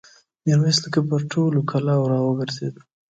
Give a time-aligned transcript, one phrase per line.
[0.43, 2.75] ميرويس نيکه پر ټولو کلاوو را وګرځېد.